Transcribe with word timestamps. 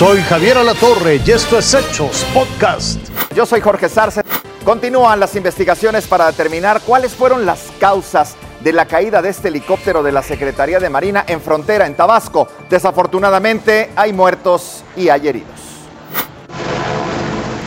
Soy 0.00 0.22
Javier 0.22 0.56
Alatorre 0.56 1.20
y 1.26 1.30
esto 1.30 1.58
es 1.58 1.74
Hechos 1.74 2.24
Podcast. 2.32 2.98
Yo 3.36 3.44
soy 3.44 3.60
Jorge 3.60 3.86
Sarce. 3.86 4.22
Continúan 4.64 5.20
las 5.20 5.36
investigaciones 5.36 6.06
para 6.06 6.28
determinar 6.28 6.80
cuáles 6.86 7.12
fueron 7.12 7.44
las 7.44 7.70
causas 7.78 8.34
de 8.64 8.72
la 8.72 8.86
caída 8.86 9.20
de 9.20 9.28
este 9.28 9.48
helicóptero 9.48 10.02
de 10.02 10.10
la 10.10 10.22
Secretaría 10.22 10.80
de 10.80 10.88
Marina 10.88 11.26
en 11.28 11.42
frontera 11.42 11.86
en 11.86 11.96
Tabasco. 11.96 12.48
Desafortunadamente 12.70 13.90
hay 13.94 14.14
muertos 14.14 14.84
y 14.96 15.10
hay 15.10 15.28
heridos. 15.28 15.60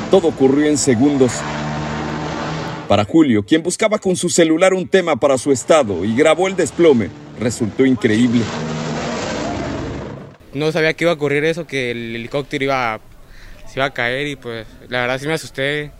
Todo 0.10 0.30
ocurrió 0.30 0.66
en 0.66 0.80
segundos. 0.80 1.34
Para 2.88 3.06
Julio, 3.06 3.46
quien 3.46 3.62
buscaba 3.62 4.00
con 4.00 4.16
su 4.16 4.30
celular 4.30 4.74
un 4.74 4.88
tema 4.88 5.18
para 5.18 5.38
su 5.38 5.52
estado 5.52 6.04
y 6.04 6.16
grabó 6.16 6.48
el 6.48 6.56
desplome, 6.56 7.12
resultó 7.40 7.86
increíble. 7.86 8.42
No 10.54 10.72
sabía 10.72 10.94
que 10.94 11.06
iba 11.06 11.12
a 11.12 11.16
ocurrir 11.16 11.44
eso, 11.46 11.66
que 11.66 11.92
el 11.92 12.16
helicóptero 12.16 12.66
iba, 12.66 13.00
se 13.68 13.80
iba 13.80 13.86
a 13.86 13.94
caer 13.94 14.28
y 14.28 14.36
pues 14.36 14.68
la 14.88 15.02
verdad 15.02 15.20
sí 15.20 15.28
me 15.28 15.34
asusté. 15.34 15.92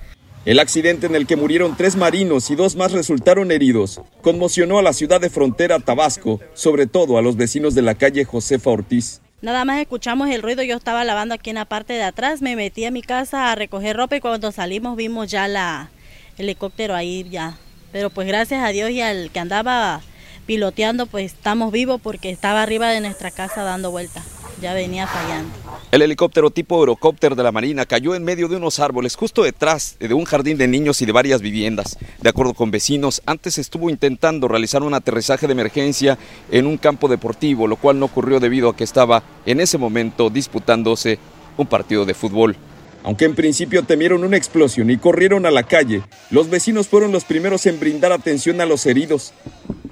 El 0.46 0.60
accidente 0.60 1.08
en 1.08 1.16
el 1.16 1.26
que 1.26 1.38
murieron 1.38 1.76
tres 1.78 1.96
marinos 1.96 2.52
y 2.52 2.56
dos 2.56 2.76
más 2.76 2.92
resultaron 2.92 3.50
heridos 3.50 4.02
conmocionó 4.22 4.78
a 4.78 4.82
la 4.82 4.92
ciudad 4.92 5.22
de 5.22 5.30
frontera 5.30 5.80
Tabasco, 5.80 6.42
sobre 6.54 6.86
todo 6.86 7.18
a 7.18 7.22
los 7.22 7.38
vecinos 7.38 7.76
de 7.76 7.82
la 7.82 7.96
calle 7.96 8.26
Josefa 8.26 8.70
Ortiz. 8.70 9.22
Nada 9.42 9.64
más 9.66 9.80
escuchamos 9.80 10.30
el 10.30 10.42
ruido, 10.42 10.62
yo 10.62 10.76
estaba 10.76 11.04
lavando 11.04 11.34
aquí 11.34 11.50
en 11.50 11.56
la 11.56 11.66
parte 11.66 11.94
de 11.94 12.04
atrás, 12.04 12.42
me 12.42 12.56
metí 12.56 12.86
a 12.86 12.92
mi 12.92 13.02
casa 13.02 13.52
a 13.52 13.56
recoger 13.56 13.96
ropa 13.96 14.18
y 14.18 14.20
cuando 14.20 14.52
salimos 14.52 14.98
vimos 14.98 15.32
ya 15.32 15.48
la 15.48 15.90
helicóptero 16.38 16.94
ahí 16.94 17.26
ya. 17.30 17.58
Pero 17.92 18.10
pues 18.10 18.28
gracias 18.28 18.64
a 18.64 18.70
Dios 18.70 18.90
y 18.92 19.02
al 19.02 19.32
que 19.32 19.40
andaba 19.40 20.02
piloteando 20.46 21.06
pues 21.06 21.34
estamos 21.34 21.72
vivos 21.72 22.02
porque 22.02 22.30
estaba 22.30 22.62
arriba 22.62 22.90
de 22.90 23.00
nuestra 23.00 23.32
casa 23.32 23.64
dando 23.64 23.92
vueltas 23.92 24.33
ya 24.64 24.74
venía 24.74 25.06
fallando. 25.06 25.52
El 25.92 26.02
helicóptero 26.02 26.50
tipo 26.50 26.80
Eurocopter 26.80 27.36
de 27.36 27.44
la 27.44 27.52
Marina 27.52 27.86
cayó 27.86 28.16
en 28.16 28.24
medio 28.24 28.48
de 28.48 28.56
unos 28.56 28.80
árboles 28.80 29.18
justo 29.18 29.44
detrás 29.44 29.98
de 30.00 30.14
un 30.14 30.24
jardín 30.24 30.58
de 30.58 30.70
niños 30.70 31.02
y 31.02 31.06
de 31.06 31.12
varias 31.12 31.42
viviendas. 31.42 31.98
De 32.22 32.30
acuerdo 32.30 32.54
con 32.54 32.72
vecinos, 32.72 33.22
antes 33.26 33.58
estuvo 33.58 33.90
intentando 33.90 34.48
realizar 34.48 34.82
un 34.82 34.94
aterrizaje 34.94 35.48
de 35.48 35.54
emergencia 35.54 36.18
en 36.50 36.66
un 36.66 36.78
campo 36.78 37.10
deportivo, 37.10 37.68
lo 37.68 37.76
cual 37.76 38.00
no 38.00 38.06
ocurrió 38.06 38.40
debido 38.40 38.70
a 38.70 38.76
que 38.76 38.86
estaba 38.86 39.22
en 39.46 39.60
ese 39.60 39.78
momento 39.78 40.30
disputándose 40.30 41.20
un 41.58 41.68
partido 41.68 42.06
de 42.06 42.14
fútbol. 42.14 42.56
Aunque 43.04 43.26
en 43.26 43.36
principio 43.36 43.84
temieron 43.84 44.24
una 44.24 44.38
explosión 44.38 44.90
y 44.90 44.98
corrieron 44.98 45.46
a 45.46 45.52
la 45.52 45.64
calle, 45.64 46.04
los 46.32 46.50
vecinos 46.50 46.88
fueron 46.88 47.12
los 47.12 47.26
primeros 47.26 47.66
en 47.66 47.82
brindar 47.82 48.14
atención 48.14 48.62
a 48.62 48.66
los 48.66 48.86
heridos. 48.86 49.34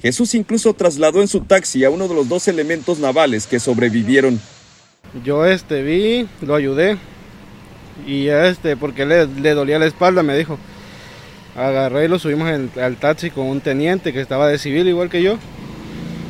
Jesús 0.02 0.34
incluso 0.34 0.74
trasladó 0.74 1.22
en 1.22 1.28
su 1.28 1.42
taxi 1.42 1.84
a 1.84 1.90
uno 1.90 2.08
de 2.08 2.16
los 2.16 2.30
dos 2.30 2.48
elementos 2.48 3.00
navales 3.00 3.48
que 3.48 3.60
sobrevivieron. 3.60 4.40
Yo 5.26 5.46
este 5.46 5.84
vi, 5.84 6.26
lo 6.42 6.56
ayudé 6.56 6.98
y 8.08 8.30
este 8.30 8.78
porque 8.78 9.06
le, 9.06 9.54
dolía 9.54 9.78
la 9.78 9.86
espalda 9.86 10.24
me 10.24 10.38
dijo. 10.38 10.58
Agarré 11.56 12.06
y 12.06 12.08
lo 12.08 12.18
subimos 12.18 12.50
al 12.78 12.96
taxi 12.96 13.30
con 13.30 13.48
un 13.48 13.60
teniente 13.60 14.14
que 14.14 14.22
estaba 14.22 14.48
de 14.48 14.58
civil 14.58 14.88
igual 14.88 15.10
que 15.10 15.22
yo. 15.22 15.38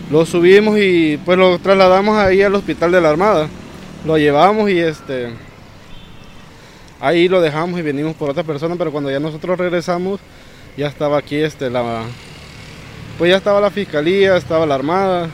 Lo 0.09 0.25
subimos 0.25 0.79
y 0.79 1.17
pues 1.23 1.37
lo 1.37 1.59
trasladamos 1.59 2.17
ahí 2.17 2.41
al 2.41 2.55
hospital 2.55 2.91
de 2.91 3.01
la 3.01 3.11
Armada. 3.11 3.47
Lo 4.03 4.17
llevamos 4.17 4.67
y 4.71 4.79
este 4.79 5.29
ahí 6.99 7.27
lo 7.27 7.39
dejamos 7.39 7.79
y 7.79 7.83
venimos 7.83 8.15
por 8.15 8.31
otra 8.31 8.43
persona, 8.43 8.75
pero 8.77 8.91
cuando 8.91 9.11
ya 9.11 9.19
nosotros 9.19 9.59
regresamos 9.59 10.19
ya 10.75 10.87
estaba 10.87 11.19
aquí 11.19 11.35
este 11.35 11.69
la 11.69 12.01
pues 13.19 13.29
ya 13.29 13.37
estaba 13.37 13.61
la 13.61 13.69
fiscalía, 13.69 14.37
estaba 14.37 14.65
la 14.65 14.73
Armada. 14.73 15.29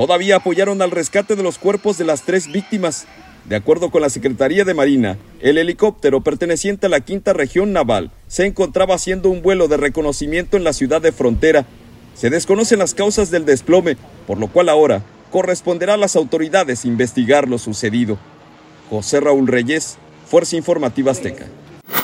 Todavía 0.00 0.36
apoyaron 0.36 0.80
al 0.80 0.92
rescate 0.92 1.36
de 1.36 1.42
los 1.42 1.58
cuerpos 1.58 1.98
de 1.98 2.06
las 2.06 2.22
tres 2.22 2.50
víctimas. 2.50 3.06
De 3.44 3.54
acuerdo 3.54 3.90
con 3.90 4.00
la 4.00 4.08
Secretaría 4.08 4.64
de 4.64 4.72
Marina, 4.72 5.18
el 5.40 5.58
helicóptero 5.58 6.22
perteneciente 6.22 6.86
a 6.86 6.88
la 6.88 7.00
Quinta 7.00 7.34
Región 7.34 7.74
Naval 7.74 8.10
se 8.26 8.46
encontraba 8.46 8.94
haciendo 8.94 9.28
un 9.28 9.42
vuelo 9.42 9.68
de 9.68 9.76
reconocimiento 9.76 10.56
en 10.56 10.64
la 10.64 10.72
ciudad 10.72 11.02
de 11.02 11.12
Frontera. 11.12 11.66
Se 12.14 12.30
desconocen 12.30 12.78
las 12.78 12.94
causas 12.94 13.30
del 13.30 13.44
desplome, 13.44 13.98
por 14.26 14.38
lo 14.38 14.48
cual 14.48 14.70
ahora 14.70 15.02
corresponderá 15.30 15.92
a 15.92 15.98
las 15.98 16.16
autoridades 16.16 16.86
investigar 16.86 17.46
lo 17.46 17.58
sucedido. 17.58 18.16
José 18.88 19.20
Raúl 19.20 19.48
Reyes, 19.48 19.98
Fuerza 20.24 20.56
Informativa 20.56 21.12
Azteca. 21.12 21.44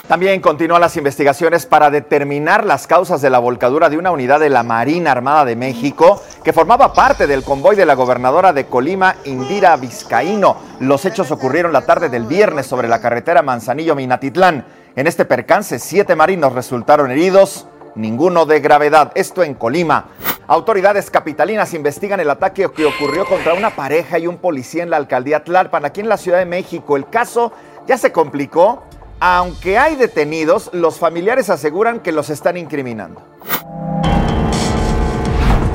También 0.09 0.41
continúan 0.41 0.81
las 0.81 0.97
investigaciones 0.97 1.67
para 1.67 1.91
determinar 1.91 2.65
las 2.65 2.87
causas 2.87 3.21
de 3.21 3.29
la 3.29 3.41
volcadura 3.41 3.91
de 3.91 3.99
una 3.99 4.13
unidad 4.13 4.39
de 4.39 4.51
la 4.51 4.63
Marina 4.63 5.11
Armada 5.11 5.45
de 5.45 5.57
México 5.57 6.23
que 6.45 6.53
formaba 6.53 6.93
parte 6.93 7.27
del 7.27 7.43
convoy 7.43 7.75
de 7.75 7.87
la 7.87 7.95
gobernadora 7.95 8.53
de 8.53 8.67
Colima, 8.67 9.17
Indira 9.25 9.77
Vizcaíno. 9.77 10.59
Los 10.79 11.05
hechos 11.07 11.33
ocurrieron 11.33 11.73
la 11.73 11.87
tarde 11.87 12.09
del 12.09 12.27
viernes 12.27 12.67
sobre 12.67 12.87
la 12.87 13.01
carretera 13.01 13.43
Manzanillo-Minatitlán. 13.43 14.65
En 14.95 15.09
este 15.09 15.25
percance, 15.25 15.81
siete 15.81 16.15
marinos 16.15 16.53
resultaron 16.53 17.11
heridos, 17.11 17.67
ninguno 17.97 18.47
de 18.47 18.61
gravedad. 18.61 19.11
Esto 19.17 19.43
en 19.43 19.55
Colima. 19.55 20.11
Autoridades 20.47 21.11
capitalinas 21.11 21.75
investigan 21.75 22.21
el 22.21 22.31
ataque 22.31 22.71
que 22.73 22.87
ocurrió 22.87 23.27
contra 23.27 23.55
una 23.55 23.71
pareja 23.71 24.21
y 24.21 24.29
un 24.29 24.37
policía 24.37 24.85
en 24.85 24.91
la 24.91 24.99
alcaldía 24.99 25.43
Tlalpan, 25.43 25.85
aquí 25.85 26.01
en 26.01 26.09
la 26.09 26.17
Ciudad 26.17 26.39
de 26.39 26.47
México. 26.47 26.97
El 26.97 27.09
caso 27.11 27.53
ya 27.89 27.99
se 27.99 28.13
complicó 28.13 28.85
aunque 29.21 29.79
hay 29.79 29.97
detenidos, 29.97 30.71
los 30.73 30.99
familiares 30.99 31.51
aseguran 31.51 32.01
que 32.01 32.13
los 32.13 32.31
están 32.31 32.57
incriminando. 32.57 33.23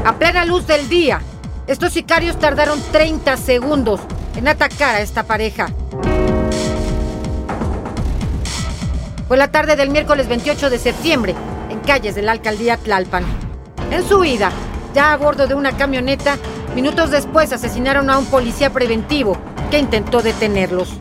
A 0.05 0.15
plena 0.17 0.45
luz 0.45 0.67
del 0.67 0.89
día, 0.89 1.21
estos 1.67 1.93
sicarios 1.93 2.37
tardaron 2.39 2.79
30 2.91 3.37
segundos 3.37 4.01
en 4.35 4.47
atacar 4.47 4.95
a 4.95 5.01
esta 5.01 5.23
pareja. 5.23 5.67
Fue 9.27 9.37
la 9.37 9.51
tarde 9.51 9.75
del 9.75 9.89
miércoles 9.89 10.27
28 10.27 10.69
de 10.69 10.77
septiembre, 10.77 11.35
en 11.69 11.79
calles 11.79 12.15
de 12.15 12.21
la 12.21 12.33
alcaldía 12.33 12.77
Tlalpan. 12.77 13.23
En 13.91 14.03
su 14.07 14.19
huida, 14.19 14.51
ya 14.93 15.13
a 15.13 15.17
bordo 15.17 15.47
de 15.47 15.53
una 15.53 15.77
camioneta, 15.77 16.37
minutos 16.75 17.11
después 17.11 17.53
asesinaron 17.53 18.09
a 18.09 18.17
un 18.17 18.25
policía 18.25 18.71
preventivo 18.71 19.37
que 19.69 19.79
intentó 19.79 20.21
detenerlos. 20.21 20.97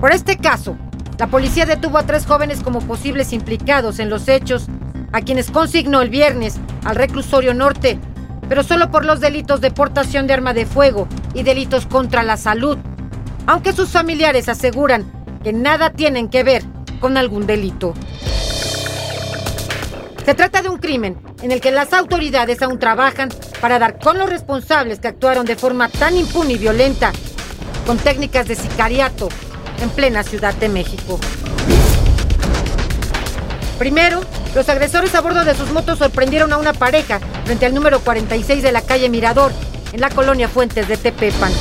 Por 0.00 0.12
este 0.12 0.38
caso, 0.38 0.78
la 1.18 1.26
policía 1.26 1.66
detuvo 1.66 1.98
a 1.98 2.06
tres 2.06 2.24
jóvenes 2.24 2.62
como 2.62 2.80
posibles 2.80 3.34
implicados 3.34 3.98
en 3.98 4.08
los 4.08 4.28
hechos, 4.28 4.66
a 5.12 5.20
quienes 5.20 5.50
consignó 5.50 6.00
el 6.00 6.08
viernes 6.08 6.58
al 6.84 6.96
reclusorio 6.96 7.52
norte, 7.52 7.98
pero 8.48 8.62
solo 8.62 8.90
por 8.90 9.04
los 9.04 9.20
delitos 9.20 9.60
de 9.60 9.70
portación 9.70 10.26
de 10.26 10.32
arma 10.32 10.54
de 10.54 10.64
fuego 10.64 11.06
y 11.34 11.42
delitos 11.42 11.84
contra 11.84 12.22
la 12.22 12.38
salud, 12.38 12.78
aunque 13.46 13.74
sus 13.74 13.90
familiares 13.90 14.48
aseguran 14.48 15.04
que 15.44 15.52
nada 15.52 15.90
tienen 15.90 16.30
que 16.30 16.44
ver 16.44 16.62
con 16.98 17.18
algún 17.18 17.46
delito. 17.46 17.92
Se 20.24 20.34
trata 20.34 20.62
de 20.62 20.70
un 20.70 20.78
crimen 20.78 21.18
en 21.42 21.52
el 21.52 21.60
que 21.60 21.72
las 21.72 21.92
autoridades 21.92 22.62
aún 22.62 22.78
trabajan 22.78 23.28
para 23.60 23.78
dar 23.78 23.98
con 23.98 24.16
los 24.16 24.30
responsables 24.30 24.98
que 24.98 25.08
actuaron 25.08 25.44
de 25.44 25.56
forma 25.56 25.88
tan 25.90 26.16
impune 26.16 26.54
y 26.54 26.58
violenta, 26.58 27.12
con 27.86 27.98
técnicas 27.98 28.48
de 28.48 28.54
sicariato 28.54 29.28
en 29.80 29.90
plena 29.90 30.22
Ciudad 30.22 30.54
de 30.54 30.68
México. 30.68 31.18
Primero, 33.78 34.20
los 34.54 34.68
agresores 34.68 35.14
a 35.14 35.20
bordo 35.20 35.44
de 35.44 35.54
sus 35.54 35.70
motos 35.70 35.98
sorprendieron 35.98 36.52
a 36.52 36.58
una 36.58 36.72
pareja 36.72 37.20
frente 37.44 37.66
al 37.66 37.74
número 37.74 38.00
46 38.00 38.62
de 38.62 38.72
la 38.72 38.82
calle 38.82 39.08
Mirador, 39.08 39.52
en 39.92 40.00
la 40.00 40.10
colonia 40.10 40.48
Fuentes 40.48 40.86
de 40.88 40.96
Tepepan. 40.96 41.52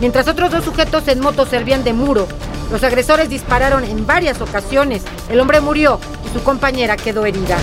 Mientras 0.00 0.28
otros 0.28 0.50
dos 0.50 0.64
sujetos 0.64 1.08
en 1.08 1.20
moto 1.20 1.46
servían 1.46 1.84
de 1.84 1.92
muro, 1.92 2.28
los 2.70 2.82
agresores 2.82 3.30
dispararon 3.30 3.84
en 3.84 4.06
varias 4.06 4.40
ocasiones. 4.40 5.02
El 5.30 5.40
hombre 5.40 5.60
murió 5.60 6.00
y 6.28 6.36
su 6.36 6.42
compañera 6.42 6.96
quedó 6.96 7.24
herida. 7.24 7.56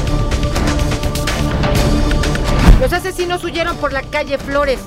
Los 2.79 2.91
asesinos 2.91 3.43
huyeron 3.43 3.77
por 3.77 3.93
la 3.93 4.01
calle 4.01 4.37
Flores, 4.37 4.79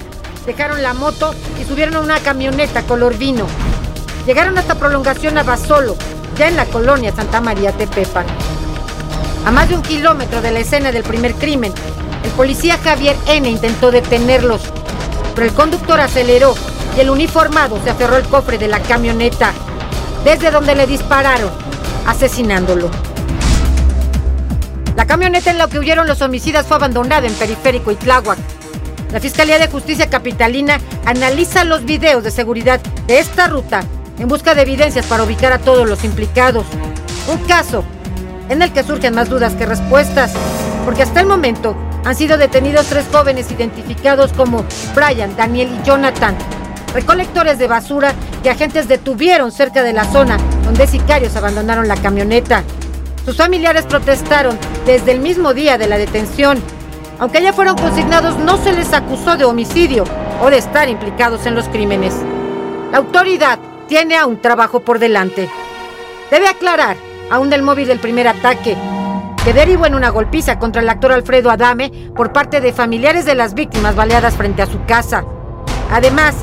dejaron 0.45 0.83
la 0.83 0.93
moto 0.93 1.35
y 1.61 1.65
subieron 1.65 1.97
a 1.97 2.01
una 2.01 2.19
camioneta 2.21 2.83
color 2.83 3.17
vino. 3.17 3.47
Llegaron 4.27 4.59
hasta 4.59 4.75
prolongación 4.75 5.39
a 5.39 5.45
Basolo, 5.45 5.95
ya 6.37 6.49
en 6.49 6.57
la 6.57 6.65
colonia 6.65 7.15
Santa 7.15 7.41
María 7.41 7.71
Tepepan. 7.71 8.27
A 9.45 9.53
más 9.53 9.69
de 9.69 9.77
un 9.77 9.83
kilómetro 9.83 10.43
de 10.43 10.51
la 10.51 10.59
escena 10.59 10.91
del 10.91 11.05
primer 11.05 11.35
crimen, 11.35 11.73
el 12.25 12.31
policía 12.33 12.77
Javier 12.77 13.15
N. 13.29 13.49
intentó 13.49 13.93
detenerlos, 13.93 14.63
pero 15.37 15.47
el 15.47 15.55
conductor 15.55 16.01
aceleró 16.01 16.57
y 16.97 17.01
el 17.01 17.11
uniformado 17.11 17.81
se 17.85 17.91
aferró 17.91 18.17
al 18.17 18.25
cofre 18.25 18.59
de 18.59 18.67
la 18.67 18.81
camioneta, 18.81 19.53
desde 20.25 20.51
donde 20.51 20.75
le 20.75 20.89
dispararon, 20.89 21.51
asesinándolo. 22.09 22.91
La 24.97 25.07
camioneta 25.07 25.53
en 25.53 25.59
la 25.59 25.69
que 25.69 25.79
huyeron 25.79 26.09
los 26.09 26.21
homicidas 26.21 26.67
fue 26.67 26.79
abandonada 26.79 27.29
en 27.29 27.35
Periférico 27.35 27.93
y 27.93 27.95
Tláhuac. 27.97 28.39
La 29.13 29.21
Fiscalía 29.21 29.61
de 29.61 29.69
Justicia 29.69 30.11
Capitalina 30.11 30.81
analiza 31.05 31.63
los 31.63 31.85
videos 31.85 32.25
de 32.25 32.33
seguridad 32.33 32.81
de 33.07 33.21
esta 33.21 33.47
ruta 33.47 33.85
en 34.19 34.29
busca 34.29 34.55
de 34.55 34.63
evidencias 34.63 35.07
para 35.07 35.25
ubicar 35.25 35.53
a 35.53 35.59
todos 35.59 35.89
los 35.89 36.05
implicados. 36.05 36.67
Un 37.29 37.39
caso 37.47 37.85
en 38.49 38.63
el 38.63 38.73
que 38.73 38.85
surgen 38.85 39.15
más 39.15 39.29
dudas 39.29 39.55
que 39.55 39.67
respuestas, 39.67 40.33
porque 40.85 41.03
hasta 41.03 41.21
el 41.21 41.27
momento 41.27 41.77
han 42.05 42.15
sido 42.15 42.39
detenidos 42.39 42.87
tres 42.87 43.07
jóvenes 43.11 43.51
identificados 43.51 44.33
como 44.33 44.65
Brian, 44.95 45.37
Daniel 45.37 45.69
y 45.79 45.87
Jonathan, 45.87 46.37
recolectores 46.95 47.59
de 47.59 47.67
basura 47.67 48.15
que 48.43 48.51
agentes 48.51 48.89
detuvieron 48.89 49.51
cerca 49.51 49.83
de 49.83 49.93
la 49.93 50.05
zona 50.05 50.39
donde 50.65 50.87
sicarios 50.87 51.37
abandonaron 51.37 51.89
la 51.89 51.97
camioneta. 51.97 52.63
Sus 53.25 53.37
familiares 53.37 53.87
protestaron 53.87 54.59
desde 54.85 55.13
el 55.13 55.21
mismo 55.21 55.53
día 55.53 55.79
de 55.79 55.89
la 55.89 55.99
detención. 55.99 56.59
Aunque 57.19 57.43
ya 57.43 57.53
fueron 57.53 57.77
consignados, 57.77 58.37
no 58.39 58.57
se 58.59 58.73
les 58.73 58.93
acusó 58.93 59.37
de 59.37 59.45
homicidio 59.45 60.05
o 60.43 60.51
de 60.51 60.59
estar 60.59 60.89
implicados 60.89 61.47
en 61.47 61.55
los 61.55 61.69
crímenes. 61.69 62.15
La 62.93 62.99
autoridad 62.99 63.59
tiene 63.89 64.17
aún 64.17 64.41
trabajo 64.41 64.81
por 64.81 64.99
delante. 64.99 65.49
Debe 66.31 66.49
aclarar, 66.49 66.97
aún 67.31 67.51
del 67.51 67.63
móvil 67.63 67.89
del 67.89 68.01
primer 68.01 68.29
ataque, 68.29 68.77
que 69.45 69.53
derivó 69.53 69.87
en 69.87 69.95
una 69.95 70.11
golpiza 70.11 70.59
contra 70.59 70.83
el 70.83 70.89
actor 70.89 71.13
Alfredo 71.13 71.51
Adame 71.51 72.11
por 72.17 72.33
parte 72.33 72.61
de 72.61 72.73
familiares 72.73 73.25
de 73.25 73.35
las 73.35 73.55
víctimas 73.55 73.95
baleadas 73.95 74.37
frente 74.37 74.63
a 74.63 74.67
su 74.67 74.85
casa. 74.87 75.25
Además, 75.91 76.35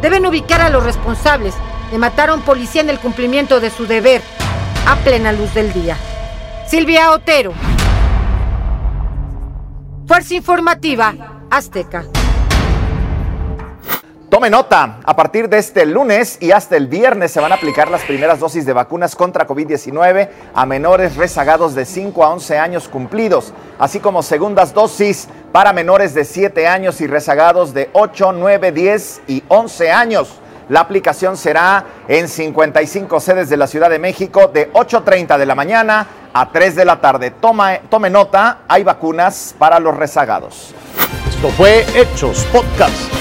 deben 0.00 0.24
ubicar 0.24 0.60
a 0.60 0.70
los 0.70 0.84
responsables 0.84 1.54
de 1.90 1.98
matar 1.98 2.30
a 2.30 2.34
un 2.34 2.42
policía 2.42 2.82
en 2.82 2.90
el 2.90 2.98
cumplimiento 2.98 3.60
de 3.60 3.70
su 3.70 3.86
deber 3.86 4.22
a 4.86 4.96
plena 4.96 5.32
luz 5.32 5.52
del 5.54 5.72
día. 5.72 5.96
Silvia 6.66 7.10
Otero. 7.12 7.52
Fuerza 10.06 10.34
Informativa 10.34 11.14
Azteca. 11.50 12.04
Tome 14.30 14.50
nota, 14.50 14.98
a 15.06 15.16
partir 15.16 15.48
de 15.48 15.56
este 15.56 15.86
lunes 15.86 16.36
y 16.42 16.50
hasta 16.50 16.76
el 16.76 16.86
viernes 16.86 17.32
se 17.32 17.40
van 17.40 17.50
a 17.50 17.54
aplicar 17.54 17.90
las 17.90 18.02
primeras 18.02 18.38
dosis 18.38 18.66
de 18.66 18.74
vacunas 18.74 19.16
contra 19.16 19.46
COVID-19 19.46 20.28
a 20.54 20.66
menores 20.66 21.16
rezagados 21.16 21.74
de 21.74 21.86
5 21.86 22.22
a 22.22 22.28
11 22.34 22.58
años 22.58 22.88
cumplidos, 22.88 23.54
así 23.78 24.00
como 24.00 24.22
segundas 24.22 24.74
dosis 24.74 25.28
para 25.50 25.72
menores 25.72 26.12
de 26.12 26.26
7 26.26 26.66
años 26.66 27.00
y 27.00 27.06
rezagados 27.06 27.72
de 27.72 27.88
8, 27.94 28.32
9, 28.32 28.70
10 28.70 29.22
y 29.28 29.44
11 29.48 29.90
años. 29.92 30.40
La 30.68 30.80
aplicación 30.80 31.38
será 31.38 31.86
en 32.06 32.28
55 32.28 33.20
sedes 33.20 33.48
de 33.48 33.56
la 33.56 33.66
Ciudad 33.66 33.88
de 33.88 33.98
México 33.98 34.48
de 34.48 34.70
8.30 34.74 35.38
de 35.38 35.46
la 35.46 35.54
mañana 35.54 36.06
a 36.34 36.52
3 36.52 36.76
de 36.76 36.84
la 36.84 37.00
tarde. 37.00 37.30
Toma, 37.30 37.78
tome 37.88 38.10
nota, 38.10 38.58
hay 38.68 38.84
vacunas 38.84 39.54
para 39.58 39.80
los 39.80 39.96
rezagados. 39.96 40.74
Esto 41.30 41.48
fue 41.48 41.86
Hechos 41.94 42.44
Podcast. 42.52 43.17